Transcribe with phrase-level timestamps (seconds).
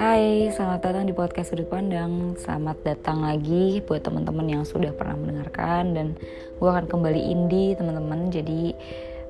[0.00, 2.32] Hai, selamat datang di podcast Sudut Pandang.
[2.40, 6.16] Selamat datang lagi buat teman-teman yang sudah pernah mendengarkan dan
[6.56, 8.32] gue akan kembali indie teman-teman.
[8.32, 8.72] Jadi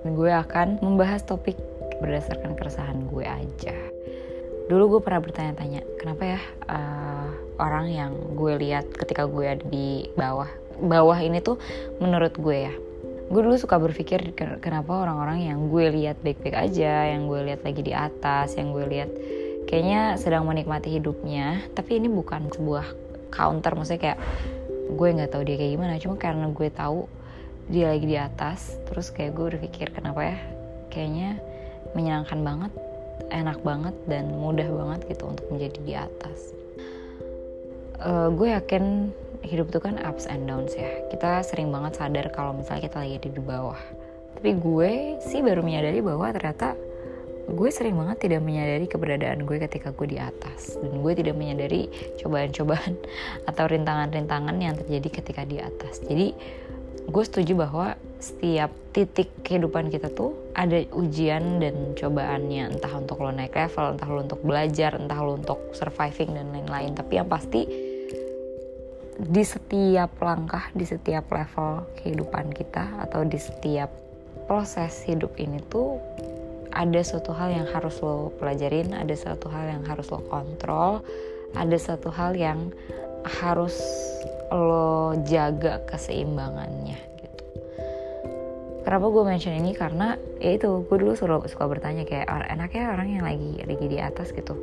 [0.07, 1.59] gue akan membahas topik
[1.99, 3.75] berdasarkan keresahan gue aja.
[4.71, 6.41] Dulu gue pernah bertanya-tanya, kenapa ya
[6.71, 7.27] uh,
[7.59, 10.47] orang yang gue lihat ketika gue ada di bawah,
[10.79, 11.59] bawah ini tuh
[11.99, 12.75] menurut gue ya.
[13.29, 14.33] Gue dulu suka berpikir
[14.65, 18.89] kenapa orang-orang yang gue lihat baik-baik aja, yang gue lihat lagi di atas, yang gue
[18.89, 19.11] lihat
[19.69, 21.61] kayaknya sedang menikmati hidupnya.
[21.77, 22.89] Tapi ini bukan sebuah
[23.29, 24.19] counter maksudnya kayak
[24.97, 26.01] gue nggak tahu dia kayak gimana.
[26.01, 27.05] Cuma karena gue tahu
[27.69, 30.39] dia lagi di atas terus kayak gue berpikir kenapa ya?
[30.89, 31.37] Kayaknya
[31.93, 32.73] menyenangkan banget
[33.29, 36.58] enak banget dan mudah banget gitu untuk menjadi di atas
[38.03, 39.11] uh, gue yakin
[39.47, 40.91] hidup itu kan ups and downs ya.
[41.11, 43.79] Kita sering banget sadar kalau misalnya kita lagi di bawah.
[44.39, 46.79] Tapi gue sih baru menyadari bahwa ternyata
[47.49, 50.77] gue sering banget tidak menyadari keberadaan gue ketika gue di atas.
[50.79, 51.89] Dan gue tidak menyadari
[52.21, 52.95] cobaan-cobaan
[53.51, 56.03] atau rintangan-rintangan yang terjadi ketika di atas.
[56.05, 56.35] Jadi
[57.09, 62.77] gue setuju bahwa setiap titik kehidupan kita tuh ada ujian dan cobaannya.
[62.77, 66.93] Entah untuk lo naik level entah lo untuk belajar entah lo untuk surviving dan lain-lain.
[66.93, 67.88] Tapi yang pasti
[69.19, 73.91] di setiap langkah di setiap level kehidupan kita atau di setiap
[74.47, 75.99] proses hidup ini tuh
[76.71, 81.03] ada suatu hal yang harus lo pelajarin, ada suatu hal yang harus lo kontrol,
[81.59, 82.71] ada suatu hal yang
[83.43, 83.75] harus
[84.55, 87.45] lo jaga keseimbangannya gitu.
[88.87, 93.09] Kenapa gue mention ini karena ya itu gue dulu suka, suka bertanya kayak enaknya orang
[93.11, 94.55] yang lagi lagi di atas gitu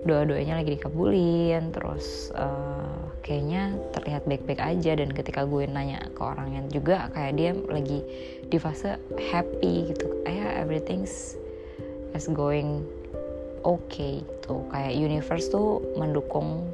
[0.00, 4.96] doa-doanya lagi dikabulin terus uh, kayaknya terlihat baik-baik aja.
[4.96, 8.00] Dan ketika gue nanya ke orang yang juga kayak dia lagi
[8.48, 8.96] di fase
[9.32, 10.24] happy gitu.
[10.24, 11.36] Kayak everything's
[12.16, 12.84] is going
[13.62, 14.66] okay gitu.
[14.72, 16.68] Kayak universe tuh mendukung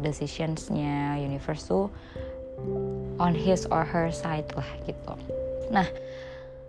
[0.00, 1.18] decisionsnya.
[1.18, 1.86] Universe tuh
[3.18, 5.14] on his or her side lah gitu.
[5.70, 5.86] Nah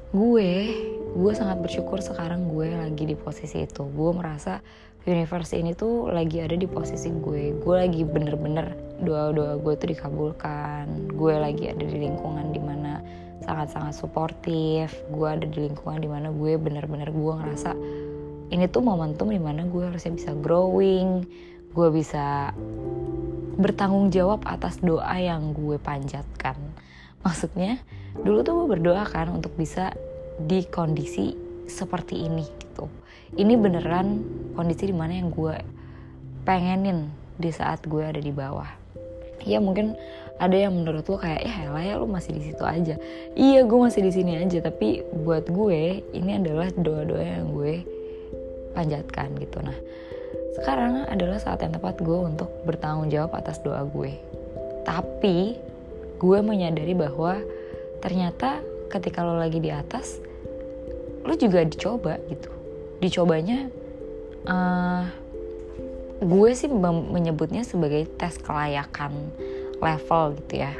[0.10, 0.50] gue
[1.10, 3.86] gue sangat bersyukur sekarang gue lagi di posisi itu.
[3.86, 4.62] Gue merasa
[5.10, 7.58] universe ini tuh lagi ada di posisi gue.
[7.58, 11.10] Gue lagi bener-bener doa-doa gue tuh dikabulkan.
[11.18, 13.02] Gue lagi ada di lingkungan di mana
[13.42, 14.94] sangat-sangat suportif.
[15.10, 17.72] Gue ada di lingkungan di mana gue bener-bener gue ngerasa
[18.50, 21.26] ini tuh momentum di mana gue harusnya bisa growing.
[21.74, 22.54] Gue bisa
[23.60, 26.56] bertanggung jawab atas doa yang gue panjatkan.
[27.26, 27.82] Maksudnya
[28.22, 29.92] dulu tuh gue berdoa kan untuk bisa
[30.40, 31.36] di kondisi
[31.68, 32.99] seperti ini gitu
[33.38, 34.26] ini beneran
[34.58, 35.56] kondisi di mana yang gue
[36.48, 38.68] pengenin di saat gue ada di bawah.
[39.46, 39.96] Ya mungkin
[40.40, 42.96] ada yang menurut lo kayak ya lah ya lo masih di situ aja.
[43.38, 47.86] Iya gue masih di sini aja tapi buat gue ini adalah doa-doa yang gue
[48.76, 49.64] panjatkan gitu.
[49.64, 49.78] Nah
[50.60, 54.18] sekarang adalah saat yang tepat gue untuk bertanggung jawab atas doa gue.
[54.84, 55.56] Tapi
[56.20, 57.40] gue menyadari bahwa
[58.04, 58.60] ternyata
[58.92, 60.20] ketika lo lagi di atas
[61.24, 62.59] lo juga dicoba gitu
[63.00, 63.68] dicobanya
[64.48, 65.04] uh,
[66.20, 69.32] gue sih menyebutnya sebagai tes kelayakan
[69.80, 70.76] level gitu ya.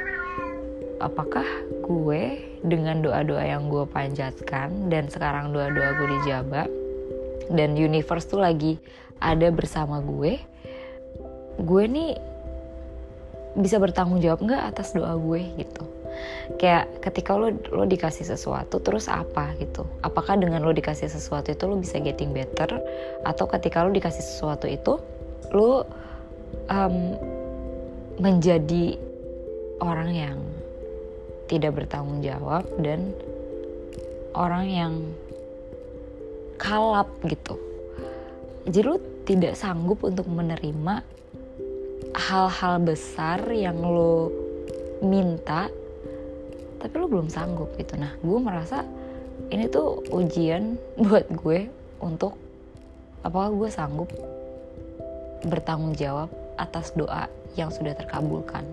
[1.00, 1.48] Apakah
[1.80, 6.68] gue dengan doa-doa yang gue panjatkan dan sekarang doa-doa gue dijabah
[7.50, 8.76] dan universe tuh lagi
[9.16, 10.38] ada bersama gue
[11.60, 12.16] gue nih
[13.58, 15.84] bisa bertanggung jawab nggak atas doa gue gitu
[16.58, 19.86] kayak ketika lo lo dikasih sesuatu terus apa gitu?
[20.02, 22.80] Apakah dengan lo dikasih sesuatu itu lo bisa getting better?
[23.22, 24.98] Atau ketika lo dikasih sesuatu itu
[25.54, 25.86] lo
[26.68, 26.96] um,
[28.20, 28.98] menjadi
[29.80, 30.38] orang yang
[31.48, 33.10] tidak bertanggung jawab dan
[34.36, 34.94] orang yang
[36.60, 37.56] kalap gitu.
[38.68, 41.02] Jadi lo tidak sanggup untuk menerima
[42.14, 44.30] hal-hal besar yang lo
[45.00, 45.72] minta
[46.80, 47.94] tapi lo belum sanggup gitu.
[48.00, 48.82] Nah gue merasa
[49.52, 51.68] ini tuh ujian buat gue
[52.00, 52.34] untuk
[53.20, 54.10] apakah gue sanggup
[55.44, 58.64] bertanggung jawab atas doa yang sudah terkabulkan.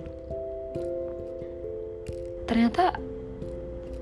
[2.47, 2.95] Ternyata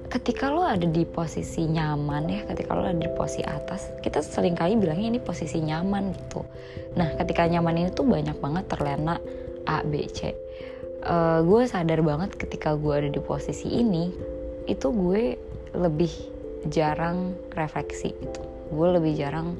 [0.06, 4.54] ketika lo ada di posisi nyaman ya ketika lo ada di posisi atas kita sering
[4.54, 6.46] kali bilangnya ini posisi nyaman gitu.
[6.94, 9.18] Nah ketika nyaman ini tuh banyak banget terlena
[9.66, 10.32] A B C
[11.06, 14.12] uh, gue sadar banget ketika gue ada di posisi ini
[14.66, 15.38] itu gue
[15.78, 16.12] lebih
[16.74, 18.42] jarang refleksi itu
[18.74, 19.54] gue lebih jarang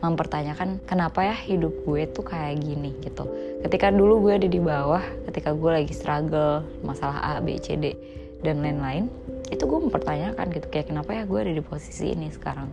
[0.00, 2.96] mempertanyakan kenapa ya hidup gue tuh kayak gini?
[3.04, 3.28] gitu.
[3.60, 7.92] Ketika dulu gue ada di bawah ketika gue lagi struggle masalah A B C D
[8.40, 9.12] dan lain-lain
[9.52, 12.72] itu gue mempertanyakan gitu kayak kenapa ya gue ada di posisi ini sekarang?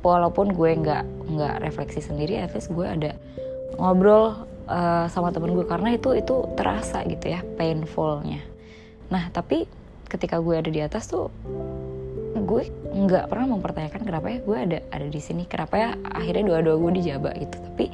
[0.00, 1.04] Walaupun gue nggak
[1.36, 3.20] nggak refleksi sendiri at least gue ada
[3.76, 8.42] ngobrol uh, sama temen gue karena itu itu terasa gitu ya painfulnya.
[9.08, 9.66] Nah tapi
[10.08, 11.32] ketika gue ada di atas tuh
[12.42, 12.62] gue
[12.92, 16.76] nggak pernah mempertanyakan kenapa ya gue ada ada di sini kenapa ya akhirnya doa doa
[16.80, 17.56] gue dijabak gitu.
[17.60, 17.86] Tapi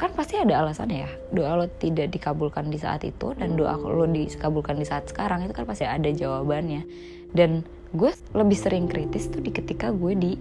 [0.00, 4.02] kan pasti ada alasan ya doa lo tidak dikabulkan di saat itu dan doa lo
[4.08, 6.82] dikabulkan di saat sekarang itu kan pasti ada jawabannya.
[7.32, 7.62] Dan
[7.92, 10.32] gue lebih sering kritis tuh di ketika gue di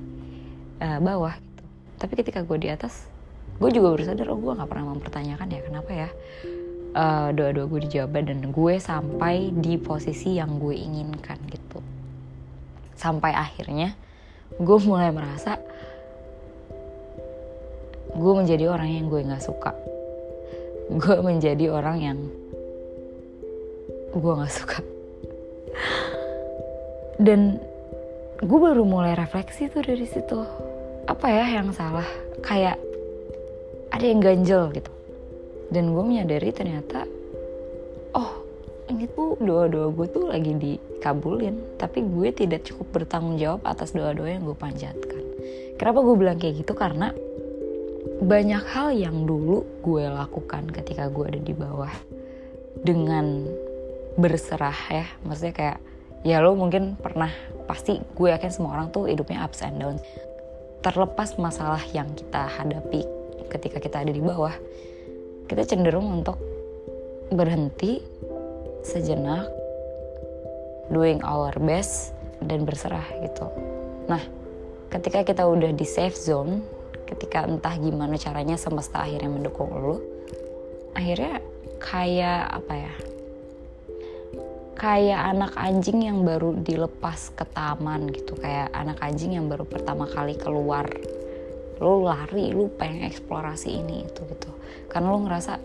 [0.82, 1.64] uh, bawah gitu.
[2.00, 3.11] Tapi ketika gue di atas
[3.62, 6.10] gue juga baru sadar oh gue nggak pernah mempertanyakan ya kenapa ya
[6.96, 11.80] uh, doa-doa gue dijawab dan gue sampai di posisi yang gue inginkan gitu.
[12.96, 13.96] Sampai akhirnya
[14.60, 15.58] gue mulai merasa
[18.12, 19.72] gue menjadi orang yang gue nggak suka.
[20.92, 22.20] Gue menjadi orang yang
[24.12, 24.80] gue nggak suka.
[27.22, 27.62] Dan
[28.42, 30.44] gue baru mulai refleksi tuh dari situ.
[31.08, 32.06] Apa ya yang salah?
[32.44, 32.91] Kayak
[33.92, 34.92] ada yang ganjel gitu.
[35.72, 37.08] Dan gue menyadari ternyata
[38.12, 38.44] oh
[38.92, 41.80] ini tuh doa-doa gue tuh lagi dikabulin.
[41.80, 45.24] Tapi gue tidak cukup bertanggung jawab atas doa-doa yang gue panjatkan.
[45.80, 46.74] Kenapa gue bilang kayak gitu?
[46.76, 47.16] Karena
[48.22, 51.92] banyak hal yang dulu gue lakukan ketika gue ada di bawah
[52.84, 53.48] dengan
[54.20, 55.06] berserah ya.
[55.24, 55.80] Maksudnya kayak
[56.22, 57.32] ya lo mungkin pernah
[57.66, 60.04] pasti gue yakin semua orang tuh hidupnya ups and downs.
[60.82, 63.21] Terlepas masalah yang kita hadapi
[63.52, 64.56] ketika kita ada di bawah
[65.52, 66.40] kita cenderung untuk
[67.28, 68.00] berhenti
[68.88, 69.52] sejenak
[70.88, 73.48] doing our best dan berserah gitu.
[74.08, 74.24] Nah
[74.88, 76.64] ketika kita udah di safe zone
[77.08, 80.00] ketika entah gimana caranya semesta akhirnya mendukung lo
[80.96, 81.44] akhirnya
[81.84, 82.96] kayak apa ya?
[84.82, 90.10] Kayak anak anjing yang baru dilepas ke taman gitu kayak anak anjing yang baru pertama
[90.10, 90.90] kali keluar
[91.82, 94.52] lu lari lu pengen eksplorasi ini itu gitu.
[94.86, 95.58] Karena lu ngerasa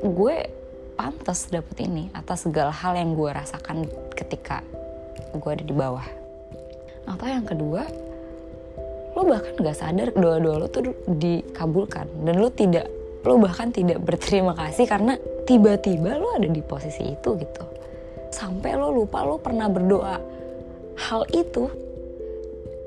[0.00, 0.36] gue
[0.96, 3.84] pantas dapet ini atas segala hal yang gue rasakan
[4.16, 4.64] ketika
[5.36, 6.08] gue ada di bawah.
[7.04, 7.84] Atau yang kedua
[9.10, 12.08] lo bahkan gak sadar doa-doa lo tuh dikabulkan.
[12.24, 12.88] Dan lo tidak
[13.20, 17.64] lo bahkan tidak berterima kasih karena tiba-tiba lo ada di posisi itu gitu.
[18.32, 20.16] Sampai lo lupa lo pernah berdoa
[20.96, 21.68] hal itu.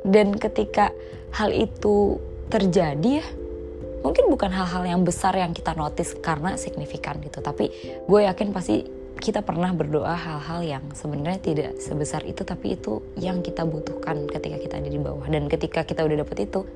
[0.03, 0.91] Dan ketika
[1.33, 3.27] hal itu terjadi ya?
[4.03, 7.71] Mungkin bukan hal-hal yang besar yang kita notice karena signifikan gitu tapi
[8.03, 8.83] gue yakin pasti
[9.23, 14.59] kita pernah berdoa hal-hal yang sebenarnya tidak sebesar itu tapi itu yang kita butuhkan ketika
[14.59, 15.23] kita ada di bawah.
[15.31, 16.67] Dan ketika kita udah dapet itu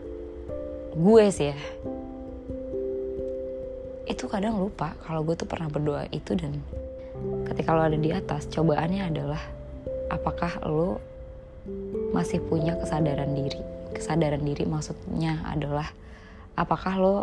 [0.97, 1.57] gue sih ya
[4.07, 6.31] itu kadang lupa kalau gue tuh pernah berdoa itu.
[6.33, 6.63] Dan
[7.51, 9.43] ketika lo ada di atas cobaannya adalah
[10.07, 11.03] apakah lo
[12.15, 13.76] masih punya kesadaran diri.
[13.97, 15.89] Kesadaran diri maksudnya adalah
[16.53, 17.17] apakah lo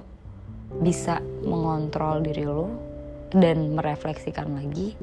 [0.82, 2.66] bisa mengontrol diri lo
[3.30, 4.98] dan merefleksikan lagi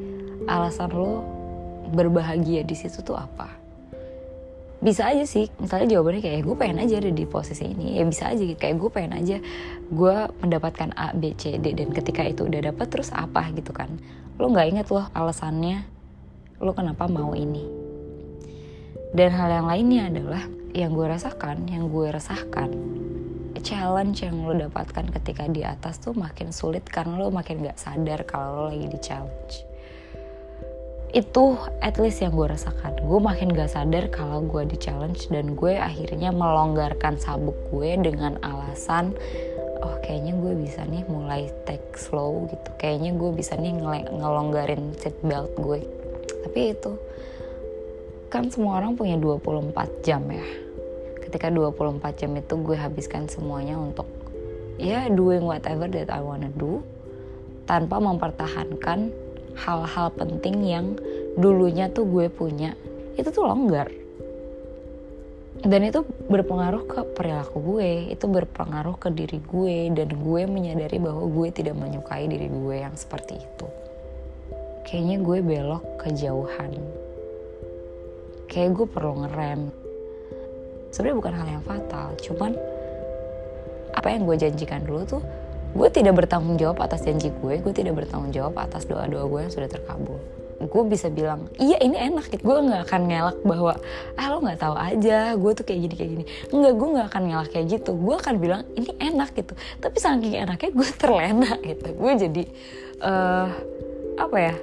[0.52, 1.24] alasan lo
[1.96, 3.60] berbahagia di situ tuh apa.
[4.82, 8.34] Bisa aja sih, misalnya jawabannya kayak gue pengen aja ada di posisi ini, ya bisa
[8.34, 8.58] aja gitu.
[8.58, 9.38] Kayak gue pengen aja
[9.94, 13.94] gue mendapatkan A, B, C, D dan ketika itu udah dapet terus apa gitu kan.
[14.42, 15.86] Lo nggak inget loh alasannya
[16.62, 17.66] lo kenapa mau ini
[19.12, 22.72] dan hal yang lainnya adalah yang gue rasakan, yang gue resahkan,
[23.62, 28.26] challenge yang lo dapatkan ketika di atas tuh makin sulit karena lo makin gak sadar
[28.26, 29.64] kalau lo lagi di challenge.
[31.12, 33.04] Itu at least yang gue rasakan.
[33.06, 38.42] Gue makin gak sadar kalau gue di challenge dan gue akhirnya melonggarkan sabuk gue dengan
[38.42, 39.14] alasan
[39.82, 42.70] oh kayaknya gue bisa nih mulai take slow gitu.
[42.78, 43.78] Kayaknya gue bisa nih
[44.10, 45.82] ngelonggarin seat belt gue.
[46.48, 46.98] Tapi itu
[48.32, 50.48] kan semua orang punya 24 jam ya.
[51.20, 54.08] Ketika 24 jam itu gue habiskan semuanya untuk
[54.80, 56.80] ya doing whatever that I wanna do
[57.68, 59.12] tanpa mempertahankan
[59.60, 60.96] hal-hal penting yang
[61.36, 62.72] dulunya tuh gue punya.
[63.20, 63.92] Itu tuh longgar.
[65.62, 71.28] Dan itu berpengaruh ke perilaku gue itu berpengaruh ke diri gue dan gue menyadari bahwa
[71.28, 73.68] gue tidak menyukai diri gue yang seperti itu.
[74.88, 76.72] Kayaknya gue belok kejauhan
[78.52, 79.72] kayak gue perlu ngerem
[80.92, 82.52] sebenarnya bukan hal yang fatal cuman
[83.96, 85.24] apa yang gue janjikan dulu tuh
[85.72, 89.40] gue tidak bertanggung jawab atas janji gue gue tidak bertanggung jawab atas doa doa gue
[89.48, 90.20] yang sudah terkabul.
[90.62, 92.44] Gue bisa bilang iya ini enak gitu.
[92.46, 93.74] Gue nggak akan ngelak bahwa
[94.14, 96.26] ah lo nggak tahu aja gue tuh kayak gini kayak gini.
[96.54, 97.92] Nggak gue nggak akan ngelak kayak gitu.
[97.98, 99.58] Gue akan bilang ini enak gitu.
[99.82, 101.90] Tapi saking enaknya gue terlena gitu.
[101.98, 102.44] Gue jadi
[103.02, 103.48] uh,
[104.22, 104.56] apa ya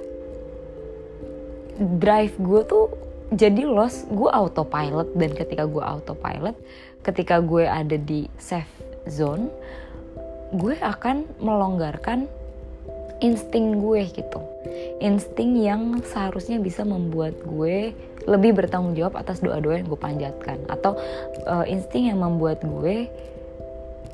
[1.99, 2.85] drive gue tuh
[3.29, 6.57] jadi lost gue autopilot dan ketika gue autopilot
[7.05, 8.69] ketika gue ada di safe
[9.05, 9.49] zone
[10.49, 12.25] gue akan melonggarkan
[13.19, 14.39] insting gue gitu.
[15.03, 17.93] Insting yang seharusnya bisa membuat gue
[18.25, 20.57] lebih bertanggung jawab atas doa-doa yang gue panjatkan.
[20.71, 20.95] Atau
[21.45, 23.11] uh, insting yang membuat gue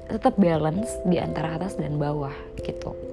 [0.10, 3.05] tetap balance di antara atas dan bawah gitu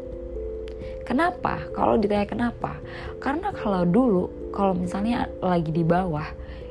[1.03, 1.59] Kenapa?
[1.75, 2.79] Kalau ditanya kenapa?
[3.19, 6.27] Karena kalau dulu, kalau misalnya lagi di bawah,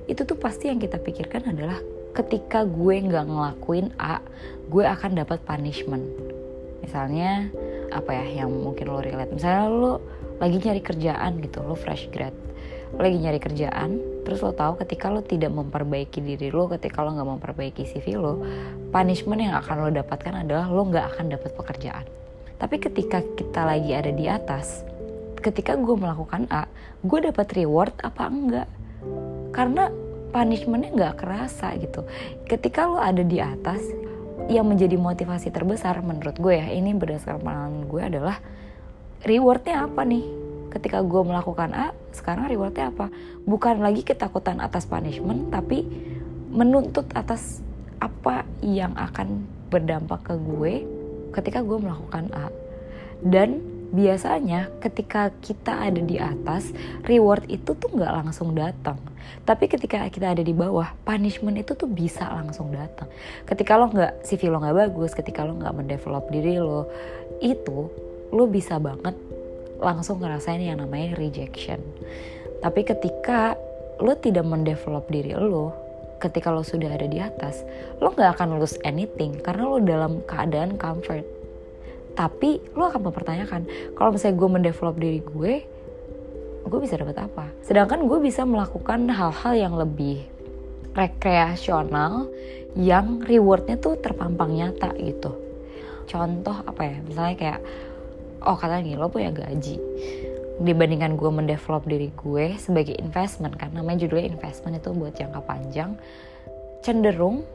[0.08, 1.80] itu tuh pasti yang kita pikirkan adalah
[2.16, 4.24] ketika gue nggak ngelakuin A,
[4.72, 6.04] gue akan dapat punishment.
[6.84, 7.52] Misalnya
[7.92, 9.36] apa ya yang mungkin lo relate.
[9.36, 9.94] Misalnya lo
[10.40, 12.34] lagi nyari kerjaan gitu, lo fresh grad,
[12.96, 17.14] lo lagi nyari kerjaan, terus lo tahu ketika lo tidak memperbaiki diri lo, ketika lo
[17.14, 18.42] nggak memperbaiki CV lo,
[18.96, 22.08] punishment yang akan lo dapatkan adalah lo nggak akan dapat pekerjaan
[22.62, 24.86] tapi ketika kita lagi ada di atas,
[25.42, 26.70] ketika gue melakukan A,
[27.02, 28.70] gue dapat reward apa enggak?
[29.50, 29.90] Karena
[30.30, 32.06] punishmentnya nggak kerasa gitu.
[32.46, 33.82] Ketika lo ada di atas,
[34.46, 38.38] yang menjadi motivasi terbesar menurut gue ya, ini berdasarkan pengalaman gue adalah
[39.26, 40.26] rewardnya apa nih?
[40.70, 43.10] Ketika gue melakukan A, sekarang rewardnya apa?
[43.42, 45.82] Bukan lagi ketakutan atas punishment, tapi
[46.54, 47.66] menuntut atas
[47.98, 51.01] apa yang akan berdampak ke gue
[51.32, 52.48] ketika gue melakukan A.
[53.22, 53.62] Dan
[53.92, 56.72] biasanya ketika kita ada di atas
[57.04, 58.96] reward itu tuh nggak langsung datang.
[59.44, 63.12] Tapi ketika kita ada di bawah punishment itu tuh bisa langsung datang.
[63.44, 66.88] Ketika lo nggak CV lo nggak bagus ketika lo nggak mendevelop diri lo
[67.44, 67.92] itu
[68.32, 69.14] lo bisa banget
[69.84, 71.84] langsung ngerasain yang namanya rejection.
[72.64, 73.60] Tapi ketika
[74.00, 75.76] lo tidak mendevelop diri lo
[76.22, 77.66] ketika lo sudah ada di atas,
[77.98, 81.26] lo nggak akan lose anything karena lo dalam keadaan comfort.
[82.14, 83.62] Tapi lo akan mempertanyakan,
[83.98, 85.54] kalau misalnya gue mendevelop diri gue,
[86.62, 87.50] gue bisa dapat apa?
[87.66, 90.22] Sedangkan gue bisa melakukan hal-hal yang lebih
[90.94, 92.30] rekreasional
[92.78, 95.34] yang rewardnya tuh terpampang nyata gitu.
[96.06, 96.98] Contoh apa ya?
[97.02, 97.60] Misalnya kayak,
[98.46, 99.80] oh katanya gini, lo punya gaji
[100.60, 103.72] dibandingkan gue mendevelop diri gue sebagai investment kan?
[103.72, 105.96] Namanya judulnya investment itu buat jangka panjang.
[106.84, 107.48] Cenderung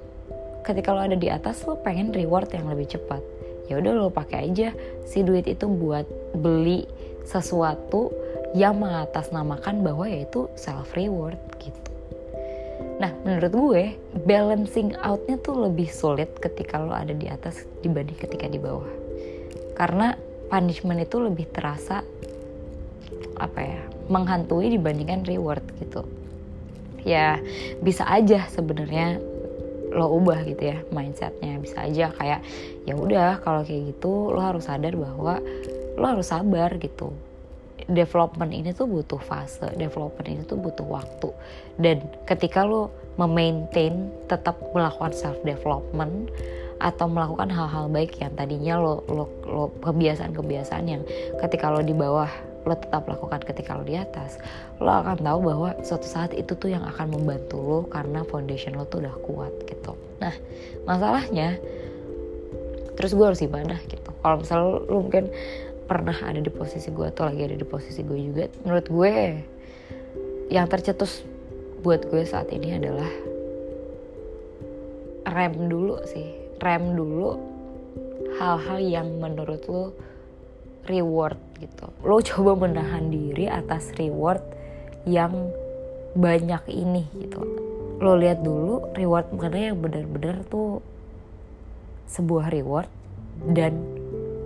[0.64, 3.20] ketika lo ada di atas lo pengen reward yang lebih cepat.
[3.66, 4.70] Ya udah lo pakai aja
[5.04, 6.06] si duit itu buat
[6.38, 6.86] beli
[7.26, 8.14] sesuatu
[8.54, 11.86] yang mengatasnamakan bahwa yaitu self reward gitu.
[12.96, 13.84] Nah, menurut gue,
[14.24, 18.88] balancing outnya tuh lebih sulit ketika lo ada di atas dibanding ketika di bawah.
[19.76, 20.16] Karena
[20.48, 22.00] punishment itu lebih terasa
[23.36, 26.04] apa ya menghantui dibandingkan reward gitu.
[27.06, 27.38] Ya
[27.80, 29.22] bisa aja sebenarnya
[29.94, 31.56] lo ubah gitu ya mindsetnya.
[31.62, 32.40] Bisa aja kayak
[32.84, 35.38] ya udah kalau kayak gitu lo harus sadar bahwa
[35.96, 37.14] lo harus sabar gitu.
[37.86, 41.30] Development ini tuh butuh fase development ini tuh butuh waktu.
[41.78, 46.28] Dan ketika lo memaintain tetap melakukan self development
[46.76, 51.02] atau melakukan hal-hal baik yang tadinya lo lo, lo kebiasaan-kebiasaan yang
[51.40, 52.28] ketika lo di bawah
[52.66, 54.42] lo tetap lakukan ketika lo di atas
[54.82, 58.84] lo akan tahu bahwa suatu saat itu tuh yang akan membantu lo karena foundation lo
[58.90, 59.94] tuh udah kuat gitu.
[60.18, 60.34] Nah
[60.82, 61.62] masalahnya
[62.98, 64.10] terus gue harus ibadah gitu.
[64.20, 65.30] Kalau misalnya lo, lo mungkin
[65.86, 69.12] pernah ada di posisi gue atau lagi ada di posisi gue juga menurut gue
[70.50, 71.22] yang tercetus
[71.86, 73.10] buat gue saat ini adalah
[75.30, 76.34] rem dulu sih.
[76.58, 77.38] Rem dulu
[78.42, 79.94] hal-hal yang menurut lo
[80.88, 81.86] reward gitu.
[82.02, 84.42] Lo coba menahan diri atas reward
[85.06, 85.50] yang
[86.16, 87.42] banyak ini gitu.
[88.00, 90.80] Lo lihat dulu reward mana yang benar-benar tuh
[92.06, 92.88] sebuah reward
[93.50, 93.76] dan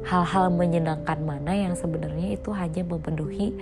[0.09, 3.53] hal-hal menyenangkan mana yang sebenarnya itu hanya memenuhi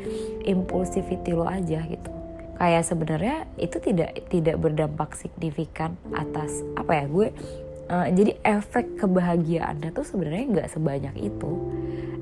[0.47, 2.11] impulsivity lo aja gitu.
[2.58, 7.28] Kayak sebenarnya itu tidak tidak berdampak signifikan atas apa ya gue
[7.88, 11.50] uh, jadi efek kebahagiaannya tuh sebenarnya nggak sebanyak itu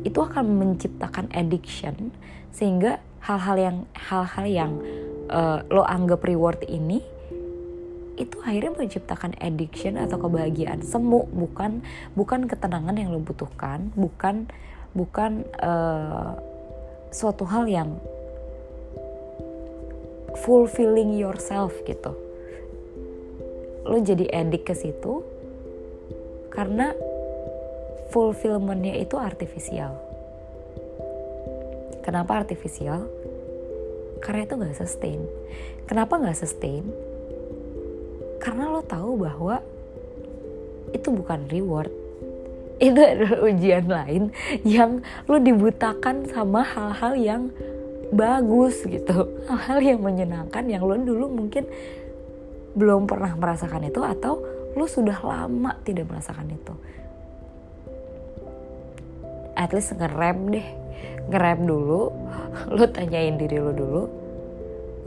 [0.07, 2.15] itu akan menciptakan addiction
[2.55, 4.73] sehingga hal-hal yang hal-hal yang
[5.27, 7.03] uh, lo anggap reward ini
[8.17, 10.81] itu akhirnya menciptakan addiction atau kebahagiaan.
[10.81, 11.85] Semu bukan
[12.17, 14.49] bukan ketenangan yang lo butuhkan bukan
[14.97, 16.39] bukan uh,
[17.13, 18.01] suatu hal yang
[20.47, 22.15] fulfilling yourself gitu.
[23.85, 25.21] Lo jadi edik ke situ
[26.49, 26.97] karena
[28.17, 29.93] fulfillmentnya itu artifisial.
[32.01, 33.05] Kenapa artifisial?
[34.25, 35.21] Karena itu gak sustain.
[35.85, 36.89] Kenapa gak sustain?
[38.41, 39.61] Karena lo tahu bahwa
[40.97, 41.93] itu bukan reward.
[42.89, 44.23] Itu adalah ujian lain
[44.61, 47.43] yang lo dibutakan sama hal-hal yang
[48.13, 49.33] bagus gitu.
[49.49, 51.65] Hal-hal yang menyenangkan yang lo dulu mungkin
[52.77, 54.45] belum pernah merasakan itu atau
[54.77, 56.77] lu sudah lama tidak merasakan itu
[59.57, 60.69] at least ngerem deh.
[61.27, 62.13] Ngerem dulu
[62.77, 64.03] lu tanyain diri lu dulu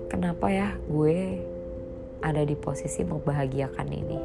[0.10, 1.38] kenapa ya gue
[2.20, 4.20] ada di posisi membahagiakan ini?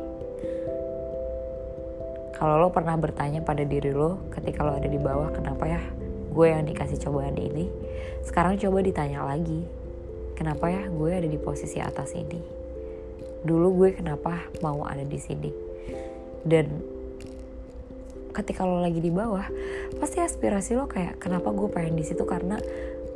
[2.35, 5.81] Kalau lo pernah bertanya pada diri lo ketika lo ada di bawah kenapa ya
[6.35, 7.71] gue yang dikasih cobaan ini?
[8.27, 9.63] Sekarang coba ditanya lagi
[10.35, 12.43] kenapa ya gue ada di posisi atas ini?
[13.45, 15.53] Dulu gue kenapa mau ada di sini?
[16.43, 16.94] Dan
[18.35, 19.47] ketika lo lagi di bawah
[20.03, 22.59] pasti aspirasi lo kayak kenapa gue pengen di situ karena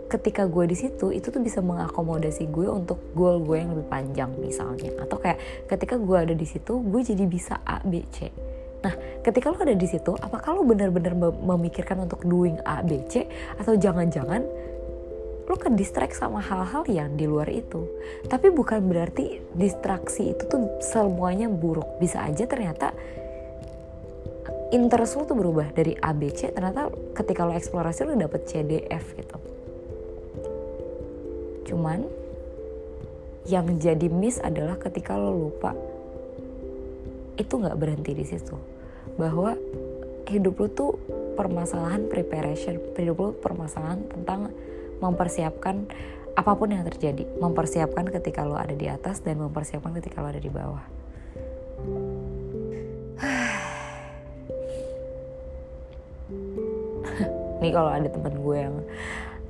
[0.09, 4.31] ketika gue di situ itu tuh bisa mengakomodasi gue untuk goal gue yang lebih panjang
[4.41, 8.33] misalnya atau kayak ketika gue ada di situ gue jadi bisa A B C
[8.79, 8.95] Nah,
[9.27, 13.27] ketika lo ada di situ, apakah lo benar-benar memikirkan untuk doing A, B, C,
[13.59, 14.47] atau jangan-jangan
[15.49, 17.89] lo ke distract sama hal-hal yang di luar itu.
[18.29, 21.99] Tapi bukan berarti distraksi itu tuh semuanya buruk.
[21.99, 22.93] Bisa aja ternyata
[24.69, 28.61] interest lo tuh berubah dari A, B, C, ternyata ketika lo eksplorasi lo dapet C,
[28.65, 29.37] D, F gitu.
[31.73, 32.05] Cuman
[33.49, 35.73] yang jadi miss adalah ketika lo lupa
[37.41, 38.57] itu nggak berhenti di situ.
[39.17, 39.57] Bahwa
[40.29, 40.93] hidup lu tuh
[41.33, 44.53] permasalahan preparation hidup lu permasalahan tentang
[45.01, 45.89] mempersiapkan
[46.37, 47.25] apa pun yang terjadi.
[47.41, 50.98] Mempersiapkan ketika lo ada di atas dan mempersiapkan ketika lo ada di bawah
[57.69, 58.77] nih kalau ada teman gue yang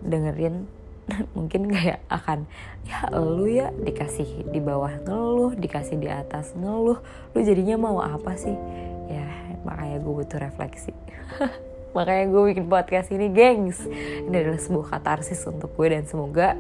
[0.03, 0.67] dengerin
[1.39, 2.51] mungkin kayak akan
[2.85, 6.99] ya lu ya dikasih di bawah ngeluh dikasih di atas ngeluh.
[7.33, 8.59] Lu jadinya mau apa sih?
[9.07, 9.25] Ya
[9.63, 10.93] makanya gue butuh refleksi.
[11.89, 13.81] Makanya gue bikin podcast ini gengs.
[14.29, 16.53] Ini adalah sebuah katarsis untuk gue dan semoga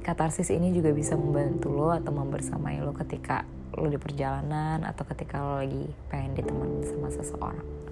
[0.00, 3.44] katarsis ini juga bisa membantu lo atau membersamai lo ketika
[3.76, 7.85] lo di perjalanan atau ketika lo lagi pengen ditemenin sama seseorang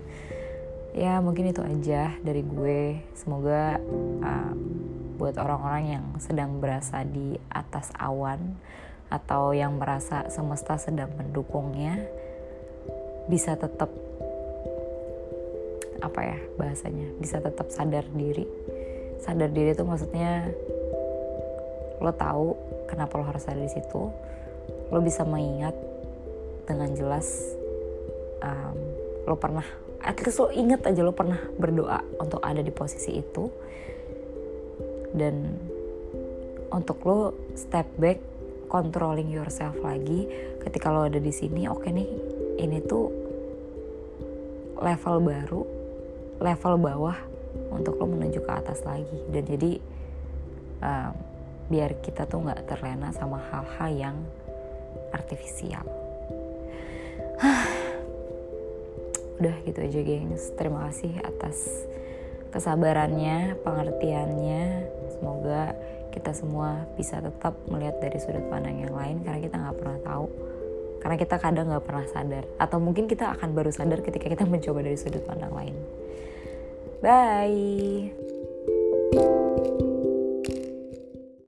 [0.95, 3.03] ya mungkin itu aja dari gue.
[3.19, 3.83] Semoga
[4.23, 4.55] uh,
[5.19, 8.55] buat orang-orang yang sedang berasa di atas awan
[9.11, 12.03] atau yang merasa semesta sedang mendukungnya
[13.31, 13.91] bisa tetap
[16.03, 18.47] apa ya bahasanya bisa tetap sadar diri.
[19.19, 20.47] Sadar diri itu maksudnya
[21.99, 22.55] lo tahu
[22.87, 24.11] kenapa lo harus ada di situ.
[24.95, 25.75] Lo bisa mengingat
[26.65, 27.27] dengan jelas
[28.41, 28.77] um,
[29.25, 33.49] lo pernah at least lo inget aja lo pernah berdoa untuk ada di posisi itu.
[35.15, 35.57] Dan
[36.69, 38.21] untuk lo step back
[38.69, 40.29] controlling yourself lagi.
[40.61, 42.09] Ketika lo ada di sini oke okay nih
[42.61, 43.09] ini tuh
[44.79, 45.63] level baru
[46.45, 47.19] level bawah
[47.73, 49.19] untuk lo menuju ke atas lagi.
[49.33, 49.73] Dan jadi
[50.85, 51.13] um,
[51.73, 54.17] biar kita tuh nggak terlena sama hal-hal yang
[55.17, 55.87] artifisial
[59.45, 60.57] udah gitu aja gengs.
[60.57, 61.85] Terima kasih atas
[62.49, 64.89] kesabarannya pengertiannya.
[65.13, 65.77] Semoga
[66.17, 70.27] kita semua bisa tetap melihat dari sudut pandang yang lain karena kita nggak pernah tahu.
[71.05, 72.45] Karena kita kadang nggak pernah sadar.
[72.57, 75.77] Atau mungkin kita akan baru sadar ketika kita mencoba dari sudut pandang lain.
[77.05, 78.54] Bye